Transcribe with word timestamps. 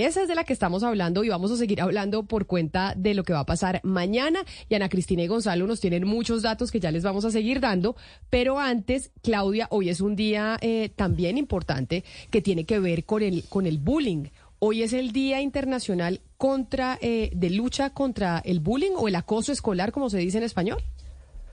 Esa 0.00 0.22
es 0.22 0.28
de 0.28 0.34
la 0.34 0.44
que 0.44 0.52
estamos 0.52 0.82
hablando 0.82 1.24
y 1.24 1.28
vamos 1.28 1.50
a 1.50 1.56
seguir 1.56 1.80
hablando 1.80 2.24
por 2.24 2.46
cuenta 2.46 2.94
de 2.96 3.14
lo 3.14 3.22
que 3.22 3.32
va 3.32 3.40
a 3.40 3.46
pasar 3.46 3.80
mañana. 3.82 4.44
Y 4.68 4.74
Ana 4.74 4.88
Cristina 4.88 5.22
y 5.22 5.26
Gonzalo 5.26 5.66
nos 5.66 5.80
tienen 5.80 6.06
muchos 6.06 6.42
datos 6.42 6.70
que 6.70 6.80
ya 6.80 6.90
les 6.90 7.02
vamos 7.02 7.24
a 7.24 7.30
seguir 7.30 7.60
dando. 7.60 7.96
Pero 8.30 8.58
antes, 8.58 9.10
Claudia, 9.22 9.68
hoy 9.70 9.88
es 9.88 10.00
un 10.00 10.16
día 10.16 10.56
eh, 10.60 10.90
también 10.94 11.38
importante 11.38 12.04
que 12.30 12.42
tiene 12.42 12.64
que 12.64 12.78
ver 12.78 13.04
con 13.04 13.22
el, 13.22 13.44
con 13.48 13.66
el 13.66 13.78
bullying. 13.78 14.28
Hoy 14.58 14.82
es 14.82 14.92
el 14.92 15.12
Día 15.12 15.42
Internacional 15.42 16.22
contra, 16.38 16.98
eh, 17.00 17.30
de 17.34 17.50
lucha 17.50 17.90
contra 17.90 18.38
el 18.38 18.60
bullying 18.60 18.92
o 18.96 19.08
el 19.08 19.14
acoso 19.14 19.52
escolar, 19.52 19.92
como 19.92 20.08
se 20.08 20.18
dice 20.18 20.38
en 20.38 20.44
español. 20.44 20.82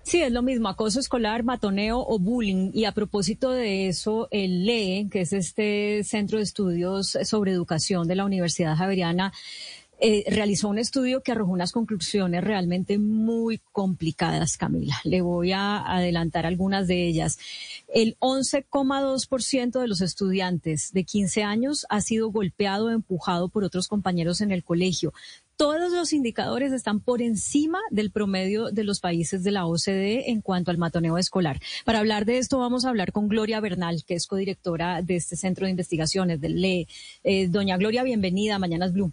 Sí, 0.04 0.22
es 0.22 0.32
lo 0.32 0.42
mismo, 0.42 0.68
acoso 0.68 1.00
escolar, 1.00 1.44
matoneo 1.44 2.00
o 2.00 2.20
bullying. 2.20 2.72
Y 2.74 2.86
a 2.86 2.92
propósito 2.92 3.52
de 3.52 3.88
eso, 3.88 4.28
el 4.32 4.66
LEE, 4.66 5.08
que 5.10 5.22
es 5.22 5.34
este 5.34 6.04
Centro 6.04 6.38
de 6.38 6.44
Estudios 6.44 7.18
sobre 7.24 7.52
Educación 7.52 8.08
de 8.08 8.16
la 8.16 8.26
Universidad 8.26 8.76
Javeriana, 8.76 9.32
eh, 10.04 10.24
realizó 10.32 10.68
un 10.68 10.80
estudio 10.80 11.22
que 11.22 11.32
arrojó 11.32 11.52
unas 11.52 11.72
conclusiones 11.72 12.44
realmente 12.44 12.98
muy 12.98 13.62
complicadas, 13.72 14.58
Camila. 14.58 15.00
Le 15.04 15.22
voy 15.22 15.52
a 15.52 15.78
adelantar 15.78 16.48
algunas 16.48 16.88
de 16.88 17.06
ellas. 17.06 17.38
El 17.88 18.18
11,2% 18.18 19.80
de 19.80 19.88
los 19.88 20.02
estudiantes 20.02 20.92
de 20.92 21.04
15 21.04 21.44
años 21.44 21.86
ha 21.90 22.02
sido 22.02 22.32
golpeado 22.32 22.88
o 22.88 22.90
empujado 22.90 23.50
por 23.50 23.64
otros 23.64 23.88
compañeros 23.88 24.42
en 24.42 24.52
el 24.52 24.64
colegio 24.64 25.14
todos 25.62 25.92
los 25.92 26.12
indicadores 26.12 26.74
están 26.74 27.00
por 27.00 27.22
encima 27.22 27.78
del 27.92 28.10
promedio 28.10 28.72
de 28.72 28.84
los 28.84 29.00
países 29.00 29.44
de 29.44 29.52
la 29.52 29.68
OCDE 29.68 30.32
en 30.32 30.42
cuanto 30.42 30.72
al 30.72 30.80
matoneo 30.80 31.20
escolar. 31.20 31.60
Para 31.86 32.00
hablar 32.00 32.26
de 32.26 32.40
esto 32.40 32.58
vamos 32.58 32.84
a 32.84 32.90
hablar 32.90 33.12
con 33.12 33.28
Gloria 33.28 33.60
Bernal, 33.60 34.04
que 34.04 34.16
es 34.16 34.26
codirectora 34.26 35.04
de 35.04 35.18
este 35.18 35.36
centro 35.36 35.66
de 35.66 35.70
investigaciones 35.70 36.42
del 36.42 36.60
LE. 36.60 36.88
Eh, 37.24 37.48
doña 37.48 37.78
Gloria, 37.78 38.02
bienvenida 38.02 38.56
a 38.56 38.58
Mañanas 38.58 38.92
Blue. 38.92 39.12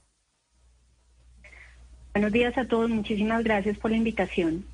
Buenos 2.15 2.33
días 2.33 2.57
a 2.57 2.67
todos, 2.67 2.89
muchísimas 2.89 3.45
gracias 3.45 3.77
por 3.77 3.91
la 3.91 3.99
invitación. 3.99 4.65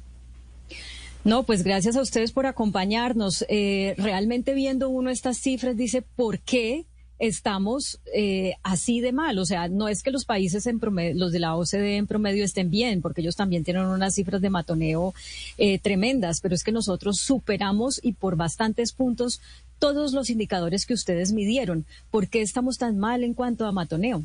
No, 1.25 1.42
pues 1.42 1.64
gracias 1.64 1.97
a 1.97 2.03
ustedes 2.03 2.31
por 2.31 2.47
acompañarnos. 2.47 3.44
Eh, 3.48 3.97
realmente 3.98 4.55
viendo 4.55 4.91
uno 4.91 5.11
estas 5.11 5.38
cifras 5.38 5.77
dice, 5.77 6.03
¿por 6.03 6.38
qué 6.38 6.84
estamos 7.19 8.01
eh, 8.15 8.55
así 8.62 9.01
de 9.01 9.12
mal. 9.12 9.39
O 9.39 9.45
sea, 9.45 9.69
no 9.69 9.89
es 9.89 10.03
que 10.03 10.11
los 10.11 10.25
países 10.25 10.67
en 10.67 10.81
promedio, 10.81 11.15
los 11.15 11.33
de 11.33 11.41
la 11.41 11.56
OCDE 11.56 11.97
en 11.97 12.06
promedio 12.06 12.45
estén 12.45 12.71
bien, 12.71 13.03
porque 13.03 13.21
ellos 13.21 13.37
también 13.37 13.65
tienen 13.65 13.84
unas 13.84 14.15
cifras 14.15 14.41
de 14.41 14.51
matoneo 14.51 15.15
eh, 15.59 15.79
tremendas, 15.79 16.41
pero 16.41 16.55
es 16.55 16.65
que 16.65 16.73
nosotros 16.73 17.19
superamos 17.19 18.01
y 18.03 18.12
por 18.12 18.37
bastantes 18.37 18.93
puntos 18.93 19.41
todos 19.79 20.12
los 20.12 20.31
indicadores 20.31 20.87
que 20.87 20.95
ustedes 20.95 21.33
midieron. 21.33 21.84
¿Por 22.11 22.29
qué 22.29 22.43
estamos 22.43 22.79
tan 22.79 22.98
mal 22.98 23.25
en 23.25 23.34
cuanto 23.34 23.67
a 23.67 23.73
matoneo? 23.73 24.23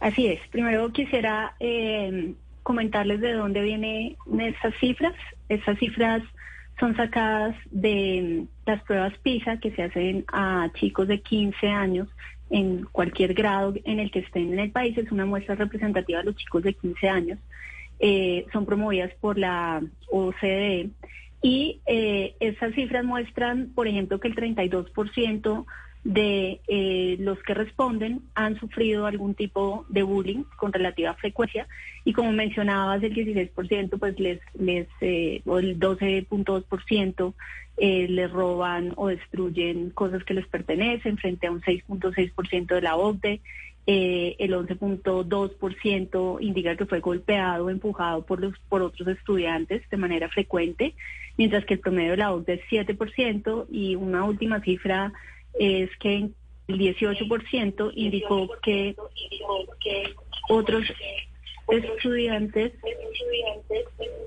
Así 0.00 0.26
es. 0.26 0.40
Primero 0.50 0.92
quisiera 0.92 1.54
eh, 1.60 2.34
comentarles 2.62 3.20
de 3.20 3.32
dónde 3.32 3.62
vienen 3.62 4.16
esas 4.38 4.74
cifras. 4.78 5.14
Esas 5.48 5.78
cifras 5.78 6.22
son 6.78 6.96
sacadas 6.96 7.56
de 7.70 8.46
las 8.66 8.82
pruebas 8.82 9.16
PISA 9.18 9.58
que 9.58 9.70
se 9.72 9.82
hacen 9.82 10.24
a 10.32 10.70
chicos 10.74 11.08
de 11.08 11.20
15 11.20 11.68
años 11.68 12.08
en 12.50 12.84
cualquier 12.84 13.34
grado 13.34 13.74
en 13.84 14.00
el 14.00 14.10
que 14.10 14.20
estén 14.20 14.52
en 14.52 14.58
el 14.58 14.70
país. 14.70 14.96
Es 14.98 15.10
una 15.12 15.26
muestra 15.26 15.54
representativa 15.54 16.18
de 16.18 16.24
los 16.24 16.36
chicos 16.36 16.62
de 16.62 16.74
15 16.74 17.08
años. 17.08 17.38
Eh, 18.00 18.46
son 18.52 18.66
promovidas 18.66 19.12
por 19.20 19.38
la 19.38 19.82
OCDE 20.10 20.90
y 21.42 21.80
eh, 21.86 22.34
esas 22.40 22.74
cifras 22.74 23.04
muestran, 23.04 23.70
por 23.74 23.86
ejemplo, 23.86 24.18
que 24.18 24.28
el 24.28 24.34
32% 24.34 25.66
de 26.04 26.60
eh, 26.68 27.16
los 27.18 27.42
que 27.42 27.54
responden 27.54 28.20
han 28.34 28.60
sufrido 28.60 29.06
algún 29.06 29.34
tipo 29.34 29.86
de 29.88 30.02
bullying 30.02 30.44
con 30.56 30.70
relativa 30.70 31.14
frecuencia 31.14 31.66
y 32.04 32.12
como 32.12 32.30
mencionabas 32.32 33.02
el 33.02 33.14
16% 33.14 33.98
pues 33.98 34.20
les 34.20 34.38
les 34.52 34.86
eh, 35.00 35.40
o 35.46 35.58
el 35.58 35.80
12.2% 35.80 37.34
eh, 37.78 38.06
les 38.08 38.30
roban 38.30 38.92
o 38.96 39.08
destruyen 39.08 39.90
cosas 39.90 40.22
que 40.24 40.34
les 40.34 40.46
pertenecen 40.46 41.16
frente 41.16 41.46
a 41.46 41.50
un 41.50 41.62
6.6% 41.62 42.66
de 42.66 42.82
la 42.82 42.96
OCDE 42.96 43.40
eh, 43.86 44.36
el 44.38 44.52
11.2% 44.52 46.38
indica 46.42 46.76
que 46.76 46.86
fue 46.86 47.00
golpeado 47.00 47.64
o 47.64 47.70
empujado 47.70 48.26
por 48.26 48.40
los 48.40 48.58
por 48.68 48.82
otros 48.82 49.08
estudiantes 49.08 49.88
de 49.88 49.96
manera 49.96 50.28
frecuente 50.28 50.94
mientras 51.38 51.64
que 51.64 51.74
el 51.74 51.80
promedio 51.80 52.10
de 52.10 52.18
la 52.18 52.34
OCDE 52.34 52.62
es 52.70 52.86
7% 52.86 53.66
y 53.70 53.94
una 53.94 54.24
última 54.24 54.60
cifra 54.60 55.14
es 55.58 55.90
que 55.98 56.30
el 56.68 56.78
18% 56.78 57.92
indicó 57.94 58.48
que 58.62 58.94
otros 60.48 60.84
estudiantes. 61.68 62.72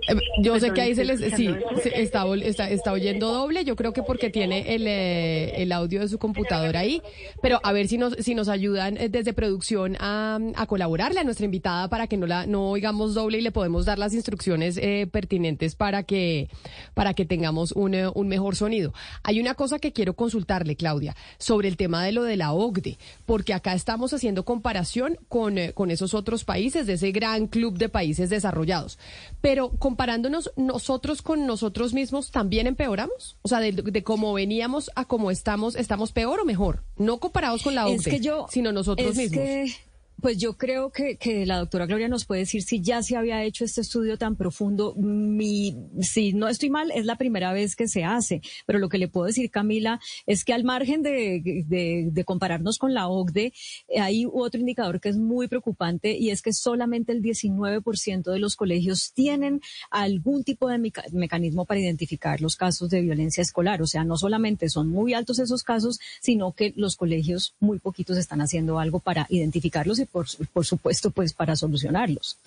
Eh, 0.07 0.15
yo 0.41 0.59
sé 0.59 0.71
que 0.71 0.81
ahí 0.81 0.95
se 0.95 1.05
les 1.05 1.19
sí 1.35 1.53
está, 1.93 2.25
está, 2.35 2.69
está 2.69 2.91
oyendo 2.91 3.31
doble. 3.31 3.63
Yo 3.65 3.75
creo 3.75 3.93
que 3.93 4.03
porque 4.03 4.29
tiene 4.29 4.75
el, 4.75 4.87
eh, 4.87 5.61
el 5.61 5.71
audio 5.71 6.01
de 6.01 6.07
su 6.07 6.17
computadora 6.17 6.79
ahí. 6.79 7.01
Pero 7.41 7.59
a 7.63 7.73
ver 7.73 7.87
si 7.87 7.97
nos 7.97 8.13
si 8.15 8.35
nos 8.35 8.47
ayudan 8.47 8.97
eh, 8.97 9.09
desde 9.09 9.33
producción 9.33 9.97
a, 9.99 10.39
a 10.55 10.65
colaborarle 10.65 11.19
a 11.19 11.23
nuestra 11.23 11.45
invitada 11.45 11.89
para 11.89 12.07
que 12.07 12.17
no 12.17 12.25
la 12.25 12.45
no 12.47 12.69
oigamos 12.71 13.13
doble 13.13 13.39
y 13.39 13.41
le 13.41 13.51
podemos 13.51 13.85
dar 13.85 13.99
las 13.99 14.13
instrucciones 14.13 14.79
pertinentes 15.11 15.75
para 15.75 16.03
que 16.03 16.49
para 16.93 17.13
que 17.13 17.25
tengamos 17.25 17.71
un, 17.73 17.95
un 18.13 18.27
mejor 18.27 18.55
sonido. 18.55 18.93
Hay 19.23 19.39
una 19.39 19.53
cosa 19.55 19.79
que 19.79 19.91
quiero 19.91 20.13
consultarle, 20.13 20.75
Claudia, 20.75 21.15
sobre 21.37 21.67
el 21.67 21.77
tema 21.77 22.03
de 22.03 22.11
lo 22.11 22.23
de 22.23 22.37
la 22.37 22.53
OCDE, 22.53 22.97
porque 23.25 23.53
acá 23.53 23.73
estamos 23.73 24.13
haciendo 24.13 24.45
comparación 24.45 25.17
con, 25.27 25.57
con 25.73 25.91
esos 25.91 26.13
otros 26.13 26.43
países 26.43 26.87
de 26.87 26.93
ese 26.93 27.11
gran 27.11 27.26
club 27.47 27.77
de 27.77 27.89
países 27.89 28.29
desarrollados. 28.29 28.97
Pero 29.41 29.69
comparándonos 29.69 30.51
nosotros 30.55 31.21
con 31.21 31.45
nosotros 31.45 31.93
mismos, 31.93 32.31
¿también 32.31 32.67
empeoramos? 32.67 33.37
O 33.41 33.47
sea, 33.47 33.59
de, 33.59 34.03
cómo 34.03 34.33
veníamos 34.33 34.89
a 34.95 35.05
cómo 35.05 35.31
estamos, 35.31 35.75
¿estamos 35.75 36.11
peor 36.11 36.39
o 36.39 36.45
mejor? 36.45 36.83
No 36.97 37.19
comparados 37.19 37.63
con 37.63 37.75
la 37.75 37.87
OCDE, 37.87 38.45
sino 38.49 38.71
nosotros 38.71 39.15
mismos. 39.15 39.77
Pues 40.19 40.39
yo 40.39 40.57
creo 40.57 40.91
que, 40.91 41.17
que, 41.17 41.45
la 41.45 41.59
doctora 41.59 41.85
Gloria 41.85 42.07
nos 42.07 42.25
puede 42.25 42.41
decir 42.41 42.63
si 42.63 42.81
ya 42.81 43.03
se 43.03 43.15
había 43.15 43.43
hecho 43.43 43.63
este 43.63 43.81
estudio 43.81 44.17
tan 44.17 44.35
profundo. 44.35 44.95
Mi, 44.95 45.75
si 46.01 46.33
no 46.33 46.47
estoy 46.47 46.71
mal, 46.71 46.91
es 46.91 47.05
la 47.05 47.17
primera 47.17 47.53
vez 47.53 47.75
que 47.75 47.87
se 47.87 48.03
hace. 48.03 48.41
Pero 48.65 48.79
lo 48.79 48.89
que 48.89 48.97
le 48.97 49.09
puedo 49.09 49.27
decir, 49.27 49.51
Camila, 49.51 49.99
es 50.25 50.43
que 50.43 50.53
al 50.53 50.63
margen 50.63 51.03
de, 51.03 51.63
de, 51.67 52.09
de 52.11 52.23
compararnos 52.25 52.79
con 52.79 52.95
la 52.95 53.07
OCDE, 53.07 53.53
hay 53.99 54.25
otro 54.31 54.59
indicador 54.59 54.99
que 54.99 55.09
es 55.09 55.17
muy 55.17 55.47
preocupante 55.47 56.17
y 56.17 56.31
es 56.31 56.41
que 56.41 56.51
solamente 56.51 57.11
el 57.11 57.21
19% 57.21 58.31
de 58.31 58.39
los 58.39 58.55
colegios 58.55 59.11
tienen 59.13 59.61
algún 59.91 60.43
tipo 60.43 60.67
de 60.67 60.79
mecanismo 61.11 61.65
para 61.65 61.79
identificar 61.79 62.41
los 62.41 62.55
casos 62.55 62.89
de 62.89 63.01
violencia 63.01 63.43
escolar. 63.43 63.83
O 63.83 63.87
sea, 63.87 64.03
no 64.03 64.17
solamente 64.17 64.67
son 64.69 64.89
muy 64.89 65.13
altos 65.13 65.37
esos 65.37 65.61
casos, 65.61 65.99
sino 66.21 66.53
que 66.53 66.73
los 66.75 66.95
colegios 66.95 67.53
muy 67.59 67.77
poquitos 67.77 68.17
están 68.17 68.41
haciendo 68.41 68.79
algo 68.79 68.99
para 68.99 69.27
identificarlos 69.29 70.06
por, 70.11 70.25
por 70.53 70.65
supuesto, 70.65 71.11
pues 71.11 71.33
para 71.33 71.55
solucionarlos. 71.55 72.37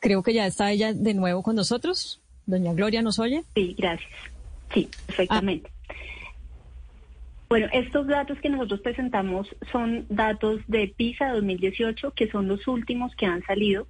Creo 0.00 0.22
que 0.22 0.34
ya 0.34 0.46
está 0.46 0.70
ella 0.70 0.92
de 0.92 1.14
nuevo 1.14 1.42
con 1.42 1.56
nosotros. 1.56 2.20
Doña 2.46 2.74
Gloria, 2.74 3.02
¿nos 3.02 3.18
oye? 3.18 3.42
Sí, 3.54 3.74
gracias. 3.78 4.10
Sí, 4.72 4.88
perfectamente. 5.06 5.70
Bueno, 7.48 7.68
estos 7.72 8.06
datos 8.06 8.38
que 8.40 8.48
nosotros 8.48 8.80
presentamos 8.80 9.48
son 9.70 10.06
datos 10.08 10.60
de 10.66 10.88
PISA 10.88 11.32
2018, 11.32 12.10
que 12.10 12.28
son 12.28 12.48
los 12.48 12.66
últimos 12.66 13.14
que 13.14 13.26
han 13.26 13.42
salido. 13.44 13.86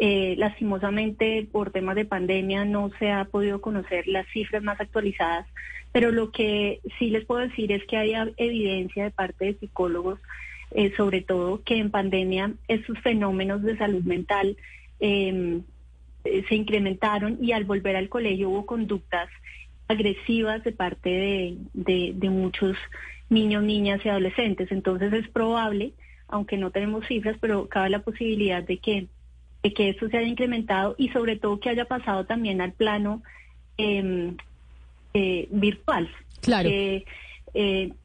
Eh, 0.00 0.34
lastimosamente, 0.36 1.46
por 1.50 1.70
temas 1.70 1.94
de 1.94 2.04
pandemia, 2.04 2.64
no 2.64 2.90
se 2.98 3.12
ha 3.12 3.24
podido 3.26 3.60
conocer 3.60 4.08
las 4.08 4.26
cifras 4.32 4.62
más 4.62 4.80
actualizadas, 4.80 5.46
pero 5.92 6.10
lo 6.10 6.32
que 6.32 6.80
sí 6.98 7.10
les 7.10 7.24
puedo 7.24 7.42
decir 7.42 7.70
es 7.70 7.84
que 7.84 7.96
hay 7.96 8.14
evidencia 8.36 9.04
de 9.04 9.10
parte 9.12 9.44
de 9.44 9.54
psicólogos 9.54 10.18
eh, 10.70 10.92
sobre 10.96 11.22
todo 11.22 11.62
que 11.62 11.78
en 11.78 11.90
pandemia 11.90 12.52
esos 12.68 12.98
fenómenos 13.00 13.62
de 13.62 13.76
salud 13.76 14.02
mental 14.02 14.56
em, 15.00 15.62
eh, 16.24 16.44
se 16.48 16.54
incrementaron 16.54 17.38
y 17.40 17.52
al 17.52 17.64
volver 17.64 17.96
al 17.96 18.08
colegio 18.08 18.50
hubo 18.50 18.66
conductas 18.66 19.28
agresivas 19.88 20.64
de 20.64 20.72
parte 20.72 21.58
de, 21.74 22.30
muchos 22.30 22.76
niños, 23.28 23.62
niñas 23.62 24.00
y 24.04 24.08
adolescentes. 24.08 24.72
Entonces 24.72 25.12
es 25.12 25.28
probable, 25.28 25.92
aunque 26.28 26.56
no 26.56 26.70
tenemos 26.70 27.06
cifras, 27.06 27.36
pero 27.40 27.68
cabe 27.68 27.90
la 27.90 28.00
posibilidad 28.00 28.62
de 28.62 28.78
que, 28.78 29.08
que 29.62 29.90
esto 29.90 30.08
se 30.08 30.16
haya 30.16 30.26
incrementado 30.26 30.94
y 30.96 31.10
sobre 31.10 31.36
todo 31.36 31.60
que 31.60 31.68
haya 31.68 31.84
pasado 31.84 32.24
también 32.24 32.60
al 32.60 32.72
plano 32.72 33.22
em, 33.76 34.36
eh, 35.12 35.48
virtual. 35.50 36.08
Claro. 36.40 36.68
Eh, 36.68 37.04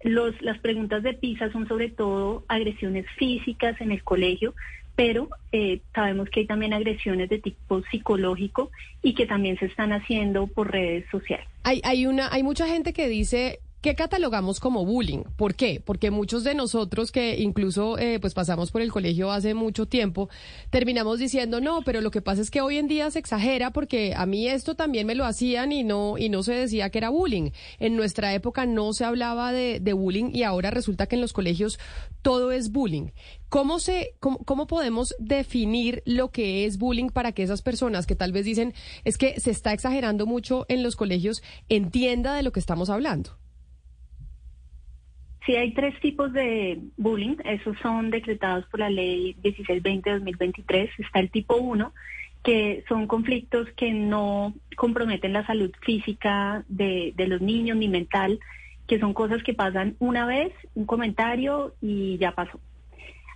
los, 0.04 0.40
las 0.42 0.60
preguntas 0.60 1.02
de 1.04 1.14
PISA 1.14 1.52
son 1.52 1.68
sobre 1.68 1.90
todo 1.90 2.44
agresiones 2.48 3.06
físicas 3.18 3.80
en 3.82 3.92
el 3.92 4.04
colegio, 4.04 4.54
pero 4.96 5.30
eh, 5.52 5.80
sabemos 5.96 6.30
que 6.30 6.42
hay 6.42 6.46
también 6.46 6.74
agresiones 6.74 7.30
de 7.30 7.40
tipo 7.40 7.82
psicológico 7.90 8.70
y 9.02 9.16
que 9.16 9.26
también 9.26 9.58
se 9.58 9.66
están 9.66 9.94
haciendo 9.94 10.48
por 10.48 10.72
redes 10.72 11.06
sociales. 11.10 11.48
Hay, 11.64 11.82
hay, 11.84 12.06
una, 12.06 12.32
hay 12.32 12.44
mucha 12.44 12.68
gente 12.68 12.94
que 12.94 13.08
dice 13.08 13.60
¿Qué 13.82 13.96
catalogamos 13.96 14.60
como 14.60 14.84
bullying? 14.84 15.24
¿Por 15.38 15.56
qué? 15.56 15.82
Porque 15.84 16.12
muchos 16.12 16.44
de 16.44 16.54
nosotros 16.54 17.14
que 17.14 17.40
incluso 17.40 17.98
eh, 17.98 18.20
pues 18.20 18.34
pasamos 18.34 18.72
por 18.72 18.82
el 18.82 18.92
colegio 18.92 19.32
hace 19.32 19.54
mucho 19.54 19.86
tiempo, 19.86 20.28
terminamos 20.70 21.18
diciendo, 21.18 21.62
no, 21.62 21.82
pero 21.84 22.02
lo 22.02 22.12
que 22.12 22.22
pasa 22.22 22.42
es 22.42 22.52
que 22.52 22.60
hoy 22.60 22.76
en 22.76 22.90
día 22.90 23.10
se 23.10 23.20
exagera 23.20 23.72
porque 23.72 24.14
a 24.18 24.26
mí 24.26 24.50
esto 24.50 24.76
también 24.76 25.08
me 25.08 25.16
lo 25.16 25.24
hacían 25.24 25.72
y 25.72 25.86
no, 25.86 26.18
y 26.18 26.28
no 26.28 26.44
se 26.44 26.56
decía 26.56 26.90
que 26.90 26.98
era 26.98 27.08
bullying. 27.08 27.52
En 27.80 27.96
nuestra 27.96 28.34
época 28.34 28.66
no 28.66 28.92
se 28.92 29.06
hablaba 29.06 29.54
de, 29.54 29.80
bullying 29.94 30.32
y 30.34 30.44
ahora 30.44 30.72
resulta 30.72 31.08
que 31.08 31.16
en 31.16 31.22
los 31.22 31.32
colegios 31.32 31.80
todo 32.22 32.52
es 32.52 32.74
bullying. 32.74 33.12
¿Cómo, 33.48 33.80
se, 33.80 34.14
cómo, 34.20 34.40
¿Cómo 34.40 34.68
podemos 34.68 35.16
definir 35.20 36.04
lo 36.06 36.32
que 36.32 36.66
es 36.66 36.78
bullying 36.78 37.12
para 37.12 37.32
que 37.32 37.44
esas 37.44 37.62
personas 37.62 38.08
que 38.08 38.18
tal 38.18 38.34
vez 38.34 38.44
dicen 38.44 38.74
es 39.06 39.18
que 39.18 39.40
se 39.40 39.52
está 39.52 39.72
exagerando 39.72 40.26
mucho 40.26 40.66
en 40.68 40.84
los 40.84 40.98
colegios 40.98 41.42
entienda 41.70 42.36
de 42.36 42.44
lo 42.44 42.52
que 42.52 42.60
estamos 42.60 42.90
hablando? 42.90 43.40
Sí, 45.46 45.56
hay 45.56 45.74
tres 45.74 46.00
tipos 46.00 46.34
de 46.34 46.80
bullying. 46.98 47.38
Esos 47.46 47.78
son 47.80 48.10
decretados 48.10 48.66
por 48.66 48.82
la 48.82 48.90
ley 48.90 49.36
1620-2023. 49.42 50.90
Está 50.98 51.20
el 51.20 51.32
tipo 51.32 51.56
1, 51.56 51.94
que 52.44 52.84
son 52.88 53.08
conflictos 53.08 53.68
que 53.76 53.92
no 53.92 54.54
comprometen 54.76 55.34
la 55.34 55.46
salud 55.46 55.72
física 55.82 56.64
de, 56.68 57.14
los 57.18 57.42
niños 57.42 57.78
ni 57.78 57.88
mental, 57.88 58.40
que 58.88 59.00
son 59.00 59.14
cosas 59.14 59.44
que 59.44 59.54
pasan 59.54 59.96
una 60.00 60.26
vez, 60.26 60.52
un 60.76 60.86
comentario 60.86 61.74
y 61.82 62.18
ya 62.18 62.32
pasó. 62.32 62.60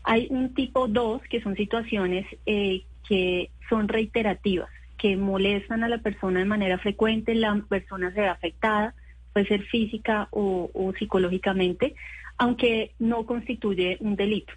Hay 0.04 0.28
un 0.30 0.54
tipo 0.54 0.88
2, 0.88 1.22
que 1.30 1.42
son 1.42 1.56
situaciones 1.56 2.26
eh, 2.46 2.84
que 3.08 3.50
son 3.70 3.88
reiterativas, 3.88 4.70
que 4.98 5.16
molestan 5.16 5.84
a 5.84 5.90
la 5.90 6.00
persona 6.00 6.40
de 6.40 6.46
manera 6.46 6.78
frecuente, 6.80 7.34
la 7.36 7.56
persona 7.70 8.12
se 8.14 8.22
ve 8.22 8.28
afectada 8.28 8.94
puede 9.34 9.48
ser 9.48 9.64
física 9.64 10.28
o, 10.32 10.94
psicológicamente, 10.98 11.96
aunque 12.38 12.92
no 13.00 13.26
constituye 13.26 13.98
un 14.00 14.16
delito. 14.16 14.54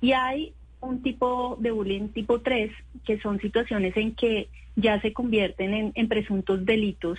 Y 0.00 0.12
hay 0.12 0.52
un 0.80 1.02
tipo 1.02 1.56
de 1.60 1.70
bullying 1.70 2.08
tipo 2.08 2.40
3, 2.40 2.70
que 3.04 3.18
son 3.20 3.40
situaciones 3.40 3.96
en 3.96 4.14
que 4.14 4.48
ya 4.74 5.00
se 5.00 5.12
convierten 5.12 5.92
en, 5.94 6.08
presuntos 6.08 6.64
delitos 6.64 7.18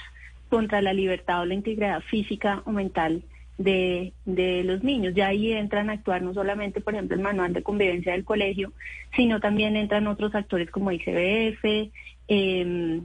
contra 0.49 0.81
la 0.81 0.93
libertad 0.93 1.41
o 1.41 1.45
la 1.45 1.53
integridad 1.53 2.01
física 2.01 2.61
o 2.65 2.71
mental 2.71 3.23
de, 3.57 4.13
los 4.25 4.83
niños. 4.83 5.13
Ya 5.15 5.27
ahí 5.27 5.53
entran 5.53 5.89
a 5.89 5.93
actuar 5.93 6.21
no 6.21 6.33
solamente, 6.33 6.81
por 6.81 6.93
ejemplo, 6.93 7.15
el 7.15 7.23
manual 7.23 7.53
de 7.53 7.63
convivencia 7.63 8.13
del 8.13 8.23
colegio, 8.23 8.73
sino 9.15 9.39
también 9.39 9.75
entran 9.75 10.07
otros 10.07 10.33
actores 10.35 10.69
como 10.69 10.91
ICBF, 10.91 11.91
eh, 12.27 13.01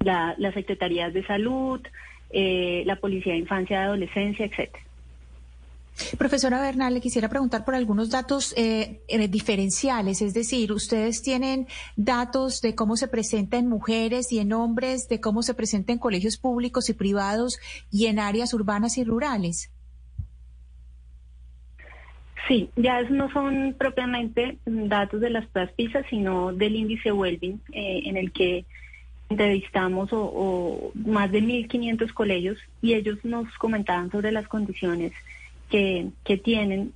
la, 0.00 0.34
las 0.38 0.54
secretarías 0.54 1.12
de 1.12 1.24
salud, 1.26 1.80
eh, 2.30 2.82
la 2.84 2.96
Policía 2.96 3.32
de 3.32 3.38
Infancia 3.38 3.80
y 3.80 3.84
Adolescencia, 3.84 4.46
etcétera. 4.46 4.84
Profesora 6.16 6.60
Bernal, 6.60 6.94
le 6.94 7.00
quisiera 7.00 7.28
preguntar 7.28 7.64
por 7.64 7.74
algunos 7.74 8.10
datos 8.10 8.54
eh, 8.56 9.00
eh, 9.08 9.28
diferenciales, 9.28 10.22
es 10.22 10.32
decir, 10.32 10.70
ustedes 10.72 11.22
tienen 11.22 11.66
datos 11.96 12.60
de 12.60 12.76
cómo 12.76 12.96
se 12.96 13.08
presenta 13.08 13.56
en 13.56 13.68
mujeres 13.68 14.30
y 14.30 14.38
en 14.38 14.52
hombres, 14.52 15.08
de 15.08 15.20
cómo 15.20 15.42
se 15.42 15.54
presenta 15.54 15.92
en 15.92 15.98
colegios 15.98 16.36
públicos 16.36 16.88
y 16.88 16.94
privados 16.94 17.58
y 17.90 18.06
en 18.06 18.20
áreas 18.20 18.54
urbanas 18.54 18.96
y 18.96 19.04
rurales. 19.04 19.72
Sí, 22.46 22.70
ya 22.76 23.02
no 23.02 23.30
son 23.32 23.74
propiamente 23.76 24.58
datos 24.64 25.20
de 25.20 25.30
las 25.30 25.46
PISA, 25.76 26.02
sino 26.08 26.52
del 26.52 26.76
índice 26.76 27.10
Wellbeing, 27.10 27.60
en 27.72 28.16
el 28.16 28.32
que 28.32 28.64
entrevistamos 29.28 30.08
o, 30.12 30.92
más 30.94 31.30
de 31.30 31.42
1.500 31.42 32.12
colegios 32.12 32.58
y 32.80 32.94
ellos 32.94 33.18
nos 33.24 33.52
comentaban 33.58 34.10
sobre 34.10 34.32
las 34.32 34.48
condiciones 34.48 35.12
que, 35.70 36.08
que 36.24 36.38
tienen. 36.38 36.92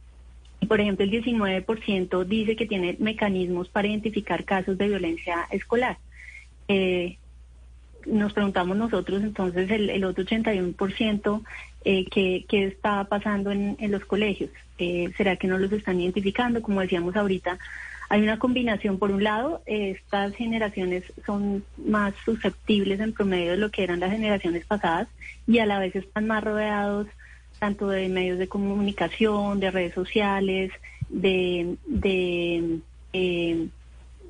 Por 0.67 0.81
ejemplo, 0.81 1.05
el 1.05 1.11
19% 1.11 2.25
dice 2.25 2.57
que 2.57 2.67
tiene 2.67 2.97
mecanismos 3.01 3.69
para 3.69 3.89
identificar 3.89 4.45
casos 4.45 4.79
de 4.79 4.89
violencia 4.89 5.47
escolar. 5.51 5.99
Eh, 6.69 7.19
nos 8.07 8.33
preguntamos 8.33 8.77
nosotros 8.77 9.23
entonces 9.23 9.71
el, 9.71 9.91
el 9.91 10.05
otro 10.05 10.25
81% 10.25 11.43
eh, 11.85 12.07
qué, 12.11 12.45
qué 12.49 12.67
está 12.67 13.05
pasando 13.05 13.51
en, 13.51 13.77
en 13.81 13.91
los 13.91 14.05
colegios. 14.05 14.51
Eh, 14.79 15.13
¿Será 15.17 15.37
que 15.37 15.49
no 15.49 15.59
los 15.59 15.73
están 15.73 16.01
identificando? 16.01 16.63
Como 16.63 16.81
decíamos 16.81 17.17
ahorita, 17.17 17.59
hay 18.13 18.21
una 18.21 18.39
combinación, 18.39 18.99
por 18.99 19.11
un 19.11 19.25
lado, 19.25 19.63
estas 19.65 20.35
generaciones 20.35 21.03
son 21.25 21.65
más 21.79 22.13
susceptibles 22.27 23.01
en 23.01 23.15
promedio 23.15 23.53
de 23.53 23.57
lo 23.57 23.71
que 23.71 23.85
eran 23.85 24.01
las 24.01 24.11
generaciones 24.11 24.67
pasadas 24.67 25.09
y 25.47 25.61
a 25.61 25.65
la 25.65 25.79
vez 25.79 25.97
están 25.97 26.27
más 26.27 26.45
rodeados 26.45 27.07
tanto 27.59 27.89
de 27.89 28.11
medios 28.11 28.39
de 28.39 28.49
comunicación, 28.49 29.61
de 29.61 29.71
redes 29.71 29.95
sociales, 29.95 30.73
de, 31.09 31.75
eh, 33.15 33.69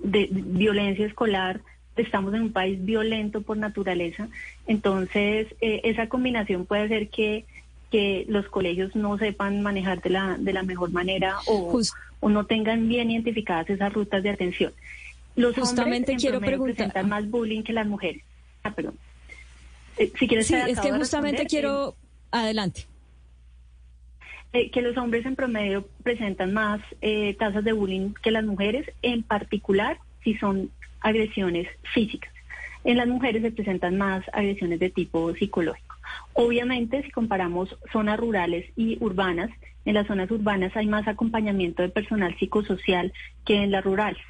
violencia 0.05 1.05
escolar. 1.05 1.61
Estamos 1.97 2.35
en 2.35 2.43
un 2.43 2.53
país 2.53 2.85
violento 2.85 3.43
por 3.43 3.57
naturaleza, 3.57 4.29
entonces 4.69 5.49
eh, 5.61 5.81
esa 5.83 6.09
combinación 6.09 6.67
puede 6.67 6.83
hacer 6.83 7.09
que 7.09 7.47
que 7.93 8.25
los 8.27 8.49
colegios 8.49 8.97
no 8.97 9.19
sepan 9.19 9.61
manejar 9.61 10.01
de 10.01 10.11
la, 10.11 10.37
de 10.39 10.53
la 10.55 10.63
mejor 10.63 10.91
manera 10.91 11.37
o, 11.47 11.79
o 12.21 12.29
no 12.31 12.47
tengan 12.47 12.89
bien 12.89 13.11
identificadas 13.11 13.69
esas 13.69 13.93
rutas 13.93 14.23
de 14.23 14.31
atención. 14.31 14.73
Los 15.37 15.55
justamente 15.55 16.13
hombres 16.13 16.23
quiero 16.23 16.41
preguntar 16.41 16.75
presentan 16.75 17.09
más 17.11 17.31
bullying 17.31 17.63
que 17.63 17.75
las 17.75 17.87
mujeres. 17.87 18.23
Ah, 18.63 18.75
perdón. 18.75 18.95
Eh, 19.99 20.11
si 20.19 20.27
quieres 20.27 20.47
sí, 20.47 20.55
es 20.55 20.81
que 20.81 20.91
justamente 20.93 21.45
quiero 21.45 21.91
eh, 21.91 21.95
adelante. 22.33 22.87
Eh, 24.55 24.71
que 24.71 24.81
los 24.81 24.97
hombres 24.97 25.27
en 25.27 25.37
promedio 25.37 25.87
presentan 26.03 26.55
más 26.55 26.81
tasas 27.39 27.63
de 27.63 27.73
bullying 27.73 28.15
que 28.23 28.31
las 28.31 28.45
mujeres, 28.45 28.91
en 29.03 29.23
particular 29.23 29.99
si 30.25 30.35
son 30.39 30.71
agresiones 31.01 31.69
físicas. 31.93 32.33
En 32.85 32.97
las 32.97 33.07
mujeres 33.07 33.43
se 33.43 33.53
presentan 33.53 33.99
más 33.99 34.25
agresiones 34.33 34.81
de 34.81 34.89
tipo 34.89 35.35
psicológico. 35.35 35.92
Obviamente, 36.35 37.03
si 37.03 37.11
comparamos 37.11 37.77
zonas 37.93 38.19
rurales 38.19 38.67
y 38.77 38.97
urbanas, 39.01 39.51
en 39.85 39.95
las 39.95 40.07
zonas 40.07 40.31
urbanas 40.31 40.77
hay 40.77 40.87
más 40.87 41.07
acompañamiento 41.09 41.83
de 41.83 41.89
personal 41.89 42.37
psicosocial 42.39 43.13
que 43.45 43.63
en 43.63 43.71
las 43.71 43.85
rurales. 43.85 44.23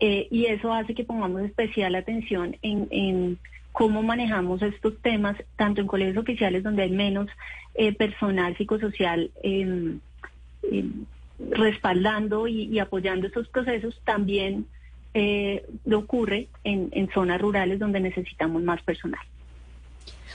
Eh, 0.00 0.28
y 0.30 0.46
eso 0.46 0.72
hace 0.72 0.94
que 0.94 1.04
pongamos 1.04 1.42
especial 1.42 1.94
atención 1.94 2.56
en, 2.62 3.38
cómo 3.72 4.02
manejamos 4.02 4.62
estos 4.62 5.00
temas, 5.02 5.36
tanto 5.56 5.80
en 5.80 5.88
colegios 5.88 6.16
oficiales 6.16 6.62
donde 6.62 6.84
hay 6.84 6.90
menos 6.90 7.28
eh, 7.74 7.92
personal 7.92 8.56
psicosocial 8.56 9.32
em, 9.42 9.98
em, 10.70 11.04
respaldando 11.50 12.46
y, 12.46 12.78
apoyando 12.78 13.26
estos 13.26 13.48
procesos, 13.48 14.00
también 14.04 14.66
eh, 15.12 15.64
lo 15.84 15.98
ocurre 16.00 16.48
en 16.62 17.08
zonas 17.12 17.40
rurales 17.40 17.80
donde 17.80 17.98
necesitamos 17.98 18.62
más 18.62 18.80
personal. 18.82 19.20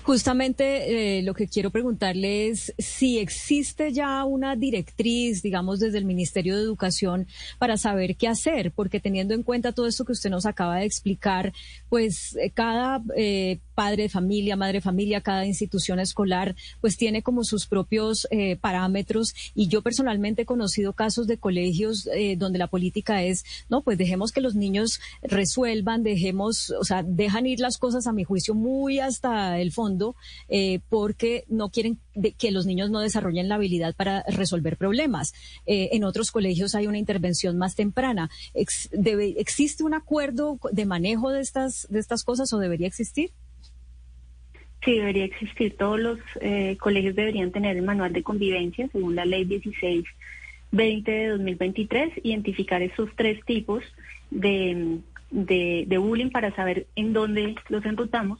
Justamente 0.04 1.20
eh, 1.20 1.24
lo 1.24 1.34
que 1.34 1.48
quiero 1.48 1.70
preguntarle 1.70 2.48
es 2.50 2.74
si 2.78 3.20
existe 3.20 3.92
ya 3.92 4.24
una 4.24 4.56
directriz, 4.56 5.42
digamos, 5.42 5.80
desde 5.80 5.98
el 5.98 6.06
Ministerio 6.06 6.56
de 6.56 6.64
Educación 6.64 7.28
para 7.58 7.78
saber 7.78 8.16
qué 8.16 8.28
hacer, 8.28 8.72
porque 8.72 9.00
teniendo 9.00 9.34
en 9.34 9.44
cuenta 9.44 9.72
todo 9.72 9.88
esto 9.88 10.06
que 10.06 10.14
usted 10.14 10.30
nos 10.30 10.46
acaba 10.46 10.78
de 10.78 10.86
explicar, 10.86 11.54
pues 11.90 12.36
eh, 12.38 12.52
cada 12.52 13.02
eh, 13.16 13.60
padre 13.80 14.04
de 14.04 14.10
familia, 14.10 14.58
madre 14.58 14.80
de 14.80 14.82
familia, 14.82 15.22
cada 15.22 15.46
institución 15.46 16.02
escolar, 16.02 16.54
pues 16.82 16.98
tiene 16.98 17.24
como 17.24 17.46
sus 17.46 17.66
propios 17.66 18.28
eh, 18.30 18.58
parámetros. 18.58 19.34
Y 19.56 19.70
yo 19.70 19.82
personalmente 19.82 20.42
he 20.42 20.46
conocido 20.46 20.92
casos 20.92 21.28
de 21.28 21.38
colegios 21.38 22.06
eh, 22.14 22.36
donde 22.38 22.60
la 22.60 22.68
política 22.68 23.24
es, 23.24 23.46
no, 23.70 23.82
pues 23.82 23.98
dejemos 23.98 24.34
que 24.34 24.42
los 24.42 24.54
niños 24.54 25.00
resuelvan, 25.22 26.04
dejemos, 26.04 26.72
o 26.72 26.84
sea, 26.84 27.04
dejan 27.04 27.46
ir 27.46 27.62
las 27.62 27.78
cosas 27.78 28.06
a 28.06 28.12
mi 28.12 28.26
juicio 28.26 28.54
muy 28.54 29.00
hasta 29.00 29.58
el 29.60 29.72
fondo, 29.72 30.18
eh, 30.50 30.82
porque 30.90 31.46
no 31.48 31.70
quieren 31.70 32.00
que 32.38 32.52
los 32.52 32.66
niños 32.66 32.90
no 32.90 33.00
desarrollen 33.00 33.48
la 33.48 33.56
habilidad 33.56 33.96
para 33.96 34.24
resolver 34.28 34.76
problemas. 34.76 35.32
en 35.66 36.04
otros 36.04 36.32
colegios 36.32 36.76
hay 36.76 36.86
una 36.88 36.98
intervención 36.98 37.58
más 37.58 37.76
temprana. 37.76 38.30
¿Existe 38.54 39.86
un 39.86 39.94
acuerdo 39.94 40.60
de 40.70 40.86
manejo 40.86 41.30
de 41.30 41.40
estas, 41.40 41.88
de 41.90 42.00
estas 42.00 42.26
cosas 42.26 42.52
o 42.52 42.58
debería 42.58 42.88
existir? 42.88 43.32
Sí, 44.84 44.98
debería 44.98 45.26
existir. 45.26 45.76
Todos 45.78 46.00
los 46.00 46.20
eh, 46.42 46.78
colegios 46.80 47.16
deberían 47.16 47.52
tener 47.52 47.76
el 47.76 47.84
manual 47.84 48.14
de 48.14 48.24
convivencia, 48.24 48.88
según 48.92 49.16
la 49.16 49.26
ley 49.26 49.46
1620 49.46 51.12
de 51.12 51.28
2023, 51.28 52.14
identificar 52.24 52.82
esos 52.82 53.10
tres 53.16 53.44
tipos 53.46 53.84
de, 54.32 55.00
de, 55.32 55.98
bullying 55.98 56.30
para 56.30 56.56
saber 56.56 56.88
en 56.96 57.14
dónde 57.14 57.56
los 57.68 57.86
enrutamos. 57.86 58.40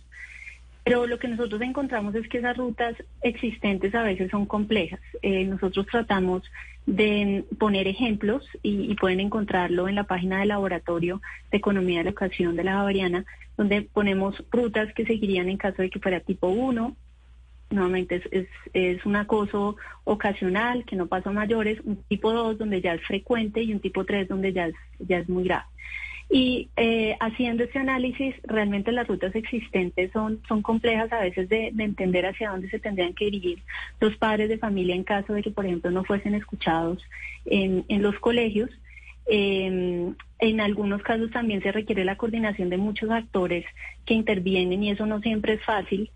Pero 0.86 1.08
lo 1.08 1.20
que 1.20 1.28
nosotros 1.28 1.62
encontramos 1.62 2.16
es 2.16 2.28
que 2.30 2.38
esas 2.38 2.56
rutas 2.56 2.96
existentes 3.22 3.94
a 3.94 4.04
veces 4.04 4.32
son 4.32 4.46
complejas. 4.46 5.02
Eh, 5.22 5.44
nosotros 5.44 5.86
tratamos 5.88 6.44
de 6.86 7.44
poner 7.60 7.88
ejemplos 7.88 8.48
y, 8.64 8.96
pueden 8.96 9.20
encontrarlo 9.20 9.88
en 9.88 9.96
la 9.96 10.06
página 10.06 10.40
del 10.40 10.48
Laboratorio 10.48 11.22
de 11.52 11.58
Economía 11.58 12.00
de 12.00 12.06
la 12.06 12.10
Educación 12.12 12.56
de 12.56 12.64
la 12.64 12.74
Javeriana, 12.74 13.26
donde 13.60 13.82
ponemos 13.82 14.42
rutas 14.52 14.94
que 14.94 15.06
seguirían 15.06 15.50
en 15.50 15.58
caso 15.58 15.82
de 15.82 15.90
que 15.90 16.00
fuera 16.00 16.22
tipo 16.22 16.48
1, 16.48 16.96
nuevamente 17.72 18.24
es, 18.32 18.48
es, 18.72 19.06
un 19.06 19.18
acoso 19.18 19.76
ocasional 20.06 20.86
que 20.86 20.96
no 20.96 21.08
pasa 21.08 21.30
a 21.30 21.34
mayores, 21.34 21.78
un 21.84 21.98
tipo 22.04 22.32
2 22.32 22.58
donde 22.58 22.80
ya 22.80 22.94
es 22.94 23.02
frecuente 23.02 23.62
y 23.62 23.74
un 23.74 23.82
tipo 23.82 24.06
3 24.06 24.30
donde 24.30 24.54
ya 24.54 24.68
es, 24.68 24.76
ya 25.00 25.18
es 25.18 25.28
muy 25.28 25.44
grave. 25.44 25.66
Y 26.30 26.70
eh, 26.78 27.18
haciendo 27.20 27.66
este 27.66 27.80
análisis, 27.80 28.34
realmente 28.44 28.94
las 28.94 29.10
rutas 29.10 29.36
existentes 29.36 30.10
son, 30.14 30.42
son 30.48 30.62
complejas 30.62 31.12
a 31.12 31.20
veces 31.20 31.50
de, 31.50 31.74
entender 31.80 32.28
hacia 32.28 32.52
dónde 32.52 32.70
se 32.70 32.80
tendrían 32.80 33.14
que 33.14 33.26
dirigir 33.26 33.62
los 34.00 34.16
padres 34.16 34.48
de 34.48 34.58
familia 34.58 34.96
en 34.96 35.04
caso 35.04 35.34
de 35.34 35.44
que, 35.44 35.52
por 35.52 35.66
ejemplo, 35.66 35.92
no 35.92 36.06
fuesen 36.06 36.34
escuchados 36.34 37.04
en, 37.44 37.84
en 37.90 38.04
los 38.04 38.18
colegios. 38.20 38.70
Eh, 39.30 40.14
en 40.40 40.62
algunos 40.62 41.02
casos 41.04 41.32
también 41.32 41.62
se 41.62 41.72
requiere 41.72 42.06
la 42.06 42.18
coordinación 42.18 42.70
de 42.70 42.78
muchos 42.78 43.10
actores 43.12 43.66
que 44.06 44.14
intervienen 44.14 44.84
y 44.84 44.92
eso 44.92 45.06
no 45.06 45.20
siempre 45.22 45.54
es 45.54 45.64
fácil. 45.64 46.10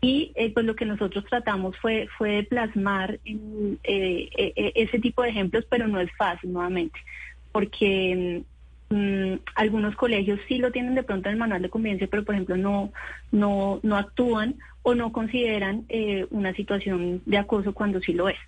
Y 0.00 0.32
eh, 0.34 0.52
pues 0.52 0.66
lo 0.66 0.76
que 0.76 0.84
nosotros 0.84 1.24
tratamos 1.28 1.76
fue, 1.78 2.08
fue 2.18 2.46
plasmar 2.48 3.18
en, 3.24 3.78
eh, 3.84 4.28
ese 4.74 4.98
tipo 4.98 5.22
de 5.22 5.30
ejemplos, 5.30 5.64
pero 5.68 5.88
no 5.88 5.98
es 5.98 6.10
fácil 6.16 6.52
nuevamente, 6.52 6.98
porque 7.52 8.44
Mm, 8.90 9.40
algunos 9.56 9.96
colegios 9.96 10.38
sí 10.46 10.58
lo 10.58 10.70
tienen 10.70 10.94
de 10.94 11.02
pronto 11.02 11.28
en 11.28 11.32
el 11.32 11.38
manual 11.38 11.62
de 11.62 11.70
convivencia, 11.70 12.06
pero 12.06 12.24
por 12.24 12.34
ejemplo 12.34 12.56
no, 12.56 12.92
no, 13.32 13.80
no 13.82 13.96
actúan 13.96 14.56
o 14.82 14.94
no 14.94 15.10
consideran 15.10 15.84
eh, 15.88 16.26
una 16.30 16.54
situación 16.54 17.22
de 17.26 17.38
acoso 17.38 17.72
cuando 17.72 18.00
sí 18.00 18.12
lo 18.12 18.28
es. 18.28 18.38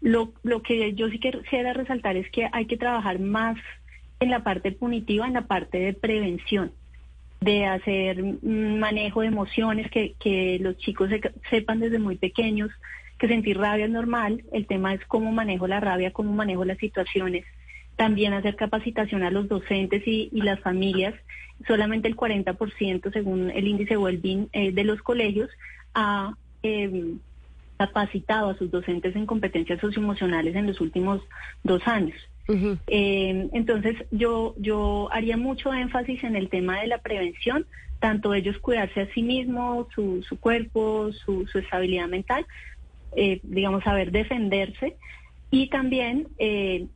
Lo, 0.00 0.32
lo 0.42 0.62
que 0.62 0.92
yo 0.94 1.08
sí 1.08 1.18
quisiera 1.18 1.72
resaltar 1.72 2.16
es 2.16 2.30
que 2.30 2.48
hay 2.52 2.66
que 2.66 2.76
trabajar 2.76 3.18
más 3.18 3.56
en 4.20 4.30
la 4.30 4.42
parte 4.42 4.72
punitiva, 4.72 5.26
en 5.26 5.34
la 5.34 5.46
parte 5.46 5.78
de 5.78 5.92
prevención, 5.94 6.72
de 7.40 7.66
hacer 7.66 8.22
manejo 8.42 9.20
de 9.20 9.28
emociones, 9.28 9.90
que, 9.90 10.58
los 10.60 10.76
chicos 10.78 11.10
sepan 11.50 11.80
desde 11.80 11.98
muy 11.98 12.16
pequeños 12.16 12.70
que 13.18 13.28
sentir 13.28 13.58
rabia 13.58 13.86
es 13.86 13.90
normal, 13.90 14.44
el 14.52 14.66
tema 14.66 14.94
es 14.94 15.04
cómo 15.06 15.32
manejo 15.32 15.66
la 15.66 15.80
rabia, 15.80 16.12
cómo 16.12 16.32
manejo 16.32 16.64
las 16.64 16.78
situaciones 16.78 17.44
también 17.98 18.32
hacer 18.32 18.54
capacitación 18.54 19.24
a 19.24 19.30
los 19.30 19.48
docentes 19.48 20.04
y, 20.06 20.30
las 20.32 20.60
familias. 20.60 21.14
Solamente 21.66 22.06
el 22.06 22.16
40%, 22.16 23.12
según 23.12 23.50
el 23.50 23.66
índice 23.66 23.96
Wellbeing 23.96 24.48
eh, 24.52 24.70
de 24.70 24.84
los 24.84 25.02
colegios, 25.02 25.50
ha 25.94 26.32
em, 26.62 27.18
capacitado 27.76 28.50
a 28.50 28.56
sus 28.56 28.70
docentes 28.70 29.16
en 29.16 29.26
competencias 29.26 29.80
socioemocionales 29.80 30.54
en 30.54 30.68
los 30.68 30.80
últimos 30.80 31.20
dos 31.64 31.82
años. 31.88 32.16
Em, 32.48 33.50
entonces, 33.52 33.96
yo, 34.10 34.54
yo 34.58 35.08
haría 35.12 35.36
mucho 35.36 35.72
énfasis 35.72 36.24
en 36.24 36.34
el 36.34 36.48
tema 36.48 36.80
de 36.80 36.86
la 36.86 36.98
prevención, 36.98 37.66
tanto 38.00 38.32
ellos 38.32 38.58
cuidarse 38.58 39.02
a 39.02 39.12
sí 39.12 39.22
mismos, 39.22 39.86
su, 39.94 40.22
su 40.22 40.40
cuerpo, 40.40 41.12
su, 41.12 41.46
su 41.46 41.58
estabilidad 41.58 42.08
mental, 42.08 42.46
eh, 43.16 43.40
digamos, 43.42 43.84
saber 43.84 44.12
defenderse. 44.12 44.96
Y 45.50 45.68
también 45.68 46.28
eh, 46.38 46.86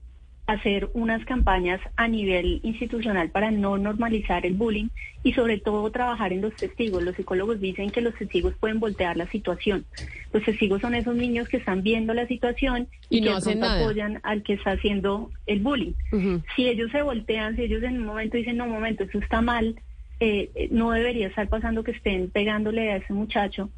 hacer 0.46 0.90
unas 0.92 1.24
campañas 1.24 1.80
a 1.96 2.08
nivel 2.08 2.60
institucional 2.62 3.30
para 3.30 3.50
no 3.50 3.78
normalizar 3.78 4.44
el 4.44 4.54
bullying 4.54 4.88
y 5.22 5.32
sobre 5.34 5.58
todo 5.58 5.90
trabajar 5.90 6.32
en 6.32 6.40
los 6.40 6.54
testigos. 6.56 7.02
Los 7.02 7.16
psicólogos 7.16 7.60
dicen 7.60 7.90
que 7.90 8.00
los 8.00 8.14
testigos 8.14 8.54
pueden 8.58 8.80
voltear 8.80 9.16
la 9.16 9.28
situación. 9.28 9.84
Los 10.32 10.44
testigos 10.44 10.80
son 10.80 10.94
esos 10.94 11.14
niños 11.14 11.48
que 11.48 11.58
están 11.58 11.82
viendo 11.82 12.12
la 12.12 12.26
situación 12.26 12.88
y, 13.08 13.20
no 13.20 13.40
que 13.40 13.52
apoyan 13.52 14.20
al 14.24 14.42
que 14.42 14.54
está 14.54 14.72
haciendo 14.72 15.30
el 15.46 15.60
bullying. 15.60 15.92
Si 16.56 16.68
ellos 16.68 16.90
se 16.90 17.02
voltean, 17.02 17.56
si 17.56 17.62
ellos 17.62 17.82
en 17.82 18.00
un 18.00 18.06
momento 18.06 18.36
dicen, 18.36 18.56
no, 18.56 18.64
un 18.64 18.72
momento, 18.72 19.04
eso 19.04 19.18
está 19.18 19.42
mal, 19.42 19.76
eh, 20.18 20.50
eh, 20.54 20.68
no 20.70 20.90
debería 20.90 21.28
estar 21.28 21.48
pasando 21.48 21.84
que 21.84 21.92
estén 21.92 22.30
pegándole 22.30 22.90
a 22.92 22.96
ese 22.96 23.12
muchacho, 23.12 23.70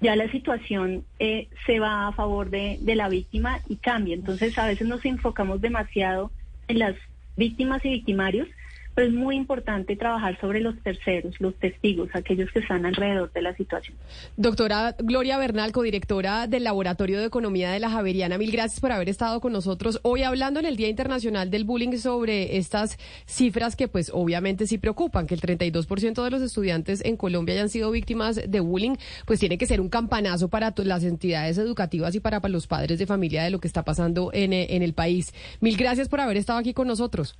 ya 0.00 0.16
la 0.16 0.30
situación 0.30 1.04
eh, 1.18 1.48
se 1.66 1.78
va 1.78 2.08
a 2.08 2.12
favor 2.12 2.50
de, 2.50 2.78
de 2.80 2.94
la 2.94 3.08
víctima 3.08 3.60
y 3.68 3.76
cambia. 3.76 4.14
Entonces 4.14 4.56
a 4.58 4.66
veces 4.66 4.88
nos 4.88 5.04
enfocamos 5.04 5.60
demasiado 5.60 6.30
en 6.68 6.78
las 6.78 6.96
víctimas 7.36 7.84
y 7.84 7.90
victimarios 7.90 8.48
pero 8.94 9.06
es 9.06 9.14
muy 9.14 9.36
importante 9.36 9.96
trabajar 9.96 10.38
sobre 10.40 10.60
los 10.60 10.78
terceros, 10.82 11.34
los 11.40 11.54
testigos, 11.56 12.08
aquellos 12.14 12.50
que 12.50 12.58
están 12.58 12.84
alrededor 12.86 13.32
de 13.32 13.42
la 13.42 13.54
situación. 13.54 13.96
Doctora 14.36 14.96
Gloria 14.98 15.38
Bernal, 15.38 15.72
codirectora 15.72 16.46
del 16.46 16.64
Laboratorio 16.64 17.20
de 17.20 17.26
Economía 17.26 17.70
de 17.70 17.80
la 17.80 17.90
Javeriana, 17.90 18.38
mil 18.38 18.50
gracias 18.50 18.80
por 18.80 18.92
haber 18.92 19.08
estado 19.08 19.40
con 19.40 19.52
nosotros 19.52 20.00
hoy 20.02 20.22
hablando 20.22 20.60
en 20.60 20.66
el 20.66 20.76
Día 20.76 20.88
Internacional 20.88 21.50
del 21.50 21.64
Bullying 21.64 21.96
sobre 21.98 22.56
estas 22.56 22.98
cifras 23.26 23.76
que 23.76 23.88
pues 23.88 24.10
obviamente 24.12 24.66
sí 24.66 24.78
preocupan, 24.78 25.26
que 25.26 25.34
el 25.34 25.40
32% 25.40 26.24
de 26.24 26.30
los 26.30 26.42
estudiantes 26.42 27.04
en 27.04 27.16
Colombia 27.16 27.54
hayan 27.54 27.68
sido 27.68 27.90
víctimas 27.90 28.40
de 28.46 28.60
bullying, 28.60 28.96
pues 29.24 29.40
tiene 29.40 29.58
que 29.58 29.66
ser 29.66 29.80
un 29.80 29.88
campanazo 29.88 30.48
para 30.48 30.74
las 30.84 31.04
entidades 31.04 31.58
educativas 31.58 32.14
y 32.14 32.20
para 32.20 32.40
los 32.48 32.66
padres 32.66 32.98
de 32.98 33.06
familia 33.06 33.44
de 33.44 33.50
lo 33.50 33.60
que 33.60 33.68
está 33.68 33.84
pasando 33.84 34.30
en, 34.32 34.52
en 34.52 34.82
el 34.82 34.94
país. 34.94 35.32
Mil 35.60 35.76
gracias 35.76 36.08
por 36.08 36.20
haber 36.20 36.36
estado 36.36 36.58
aquí 36.58 36.74
con 36.74 36.88
nosotros. 36.88 37.38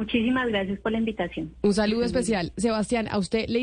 Muchísimas 0.00 0.48
gracias 0.48 0.80
por 0.80 0.92
la 0.92 0.98
invitación. 0.98 1.52
Un 1.60 1.74
saludo 1.74 2.04
especial. 2.04 2.54
Sebastián, 2.56 3.06
a 3.10 3.18
usted 3.18 3.46
le 3.48 3.60